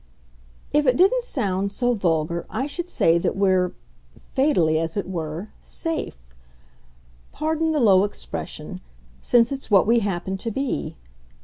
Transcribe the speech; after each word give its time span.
"If 0.73 0.87
it 0.87 0.97
didn't 0.97 1.25
sound 1.25 1.71
so 1.71 1.93
vulgar 1.93 2.47
I 2.49 2.65
should 2.65 2.89
say 2.89 3.19
that 3.19 3.35
we're 3.35 3.71
fatally, 4.17 4.79
as 4.79 4.97
it 4.97 5.07
were 5.07 5.49
SAFE. 5.61 6.17
Pardon 7.31 7.71
the 7.71 7.79
low 7.79 8.03
expression 8.03 8.81
since 9.21 9.51
it's 9.51 9.69
what 9.69 9.85
we 9.85 9.99
happen 9.99 10.37
to 10.37 10.49
be. 10.49 10.95